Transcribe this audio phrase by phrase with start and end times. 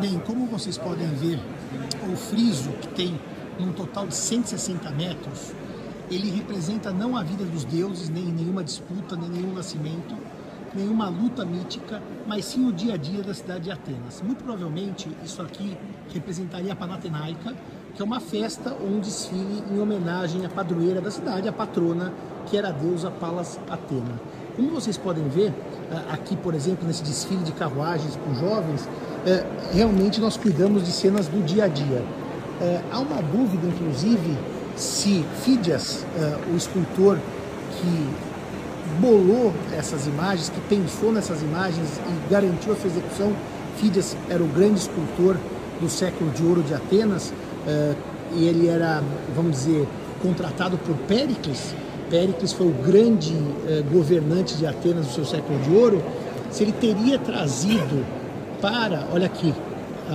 [0.00, 1.38] Bem, como vocês podem ver,
[2.10, 3.20] o friso que tem
[3.58, 5.52] um total de 160 metros,
[6.10, 10.16] ele representa não a vida dos deuses, nem nenhuma disputa, nem nenhum nascimento,
[10.74, 14.22] nenhuma luta mítica, mas sim o dia a dia da cidade de Atenas.
[14.22, 15.76] Muito provavelmente isso aqui
[16.14, 17.54] representaria a Panatenaica,
[17.94, 22.10] que é uma festa ou um desfile em homenagem à padroeira da cidade, a patrona,
[22.46, 24.18] que era a deusa Palas Atena.
[24.60, 25.54] Como vocês podem ver,
[26.12, 28.86] aqui, por exemplo, nesse desfile de carruagens com jovens,
[29.24, 29.42] é,
[29.72, 32.04] realmente nós cuidamos de cenas do dia a dia.
[32.60, 34.36] É, há uma dúvida, inclusive,
[34.76, 36.04] se Fídias,
[36.52, 37.16] o escultor
[37.80, 43.32] que bolou essas imagens, que pensou nessas imagens e garantiu a sua execução,
[43.78, 45.38] Fídias era o grande escultor
[45.80, 47.32] do século de ouro de Atenas,
[48.34, 49.02] e ele era,
[49.34, 49.88] vamos dizer,
[50.22, 51.74] contratado por Péricles.
[52.10, 53.32] Péricles foi o grande
[53.90, 56.02] governante de Atenas do seu século de ouro.
[56.50, 58.04] Se ele teria trazido
[58.60, 59.54] para, olha aqui,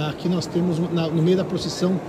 [0.10, 2.00] aqui nós temos no meio da procissão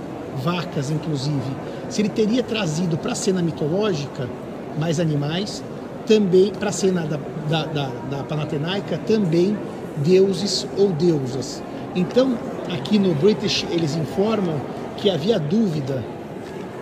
[0.43, 1.51] vacas, inclusive.
[1.89, 4.27] Se ele teria trazido para a cena mitológica
[4.77, 5.63] mais animais,
[6.05, 7.17] também para a cena da,
[7.49, 9.57] da, da, da Panatenaica, também
[9.97, 11.63] deuses ou deusas.
[11.95, 12.37] Então,
[12.71, 14.59] aqui no British, eles informam
[14.97, 16.03] que havia dúvida,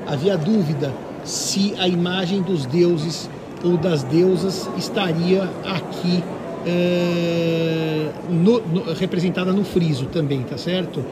[0.07, 0.91] havia dúvida
[1.25, 3.29] se a imagem dos deuses
[3.63, 6.23] ou das deusas estaria aqui
[6.65, 11.03] é, no, no, representada no friso também, tá certo?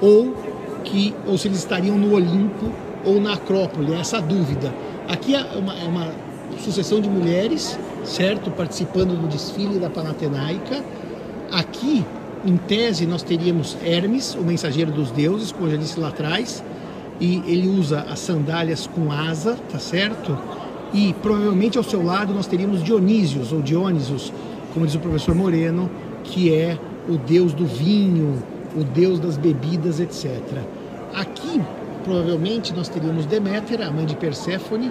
[0.00, 0.34] Ou
[0.84, 2.70] que ou se eles estariam no Olimpo
[3.04, 4.72] ou na Acrópole, essa dúvida.
[5.08, 6.12] Aqui é uma, é uma
[6.62, 10.84] sucessão de mulheres, certo, participando do desfile da Panatenaica.
[11.50, 12.04] Aqui,
[12.44, 16.62] em tese, nós teríamos Hermes, o mensageiro dos deuses, como eu já disse lá atrás,
[17.22, 20.36] e ele usa as sandálias com asa, tá certo?
[20.92, 24.32] E provavelmente ao seu lado nós teríamos Dionísios ou Dionysos,
[24.74, 25.88] como diz o professor Moreno,
[26.24, 26.76] que é
[27.08, 28.42] o deus do vinho,
[28.76, 30.40] o deus das bebidas, etc.
[31.14, 31.62] Aqui,
[32.02, 34.90] provavelmente, nós teríamos Deméter, a mãe de Perséfone,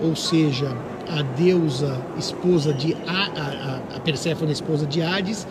[0.00, 0.76] ou seja,
[1.08, 5.48] a deusa esposa de a, a, a Perséfone, esposa de Hades,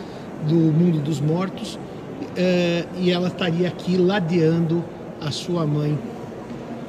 [0.48, 4.82] do mundo dos mortos, uh, e ela estaria aqui ladeando
[5.20, 5.98] a sua mãe,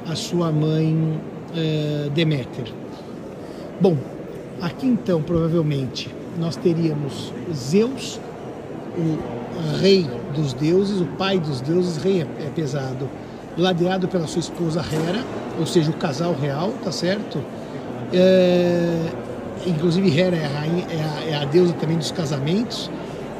[0.07, 2.65] a sua mãe uh, Deméter.
[3.79, 3.97] Bom,
[4.61, 8.19] aqui então provavelmente nós teríamos Zeus,
[8.97, 13.09] o rei dos deuses, o pai dos deuses, rei é pesado,
[13.57, 15.23] ladeado pela sua esposa Hera,
[15.59, 17.39] ou seja, o casal real, tá certo?
[18.11, 19.11] É,
[19.65, 22.89] inclusive Hera é a, rainha, é, a, é a, deusa também dos casamentos.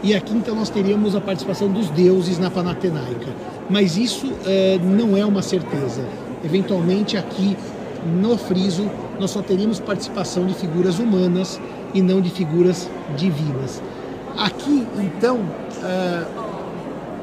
[0.03, 3.31] E aqui então nós teríamos a participação dos deuses na Panatenaica.
[3.69, 6.03] Mas isso é, não é uma certeza.
[6.43, 7.57] Eventualmente aqui
[8.05, 8.89] no friso
[9.19, 11.59] nós só teríamos participação de figuras humanas
[11.93, 13.81] e não de figuras divinas.
[14.37, 16.43] Aqui, então, uh,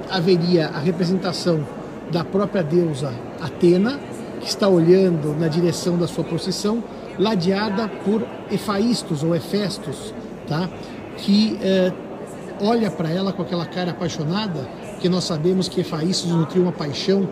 [0.09, 1.67] haveria a representação
[2.11, 3.99] da própria deusa Atena,
[4.41, 6.83] que está olhando na direção da sua procissão,
[7.19, 10.15] ladeada por Efaístos ou Hefestos,
[10.47, 10.69] tá?
[11.17, 14.69] que uh, olha para ela com aquela cara apaixonada,
[15.01, 17.29] que nós sabemos que Efaístos nutriu uma paixão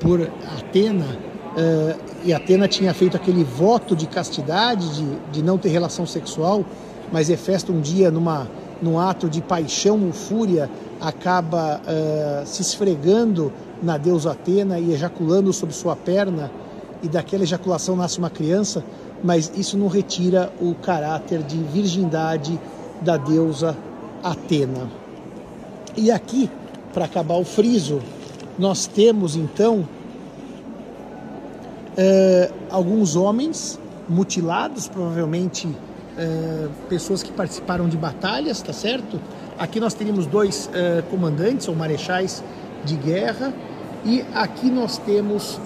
[0.00, 0.20] por
[0.58, 1.06] Atena,
[1.56, 6.64] uh, e Atena tinha feito aquele voto de castidade, de, de não ter relação sexual,
[7.12, 8.48] mas Hefesto um dia, numa,
[8.80, 13.52] num ato de paixão ou fúria, acaba uh, se esfregando
[13.82, 16.50] na deusa Atena e ejaculando sobre sua perna,
[17.02, 18.84] e daquela ejaculação nasce uma criança,
[19.22, 22.58] mas isso não retira o caráter de virgindade
[23.00, 23.76] da deusa
[24.22, 24.88] Atena.
[25.96, 26.50] E aqui,
[26.92, 28.00] para acabar o friso,
[28.60, 29.88] nós temos então
[31.96, 39.18] uh, alguns homens mutilados, provavelmente uh, pessoas que participaram de batalhas, tá certo?
[39.58, 42.44] Aqui nós teríamos dois uh, comandantes ou marechais
[42.84, 43.54] de guerra
[44.04, 45.60] e aqui nós temos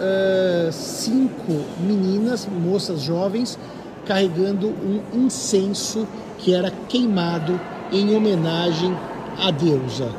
[0.72, 3.56] cinco meninas, moças jovens,
[4.04, 6.04] carregando um incenso
[6.38, 7.60] que era queimado
[7.92, 8.92] em homenagem
[9.38, 10.10] à deusa.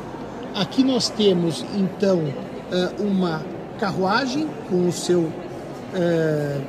[0.54, 2.22] Aqui nós temos então
[2.98, 3.42] uma
[3.78, 5.30] carruagem com o seu
[5.94, 6.60] é,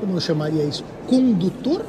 [0.00, 1.84] como eu chamaria isso, condutor.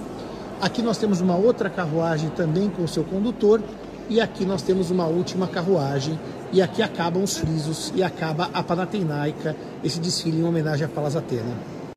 [0.62, 3.62] Aqui nós temos uma outra carruagem também com o seu condutor
[4.10, 6.18] e aqui nós temos uma última carruagem
[6.54, 11.16] e aqui acabam os frisos e acaba a Panatenaica, esse desfile em homenagem a Palas
[11.16, 11.85] Atena.